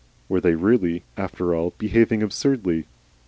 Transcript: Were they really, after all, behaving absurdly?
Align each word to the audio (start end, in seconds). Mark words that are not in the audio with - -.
Were 0.29 0.41
they 0.41 0.55
really, 0.55 1.03
after 1.15 1.53
all, 1.53 1.75
behaving 1.77 2.23
absurdly? 2.23 2.87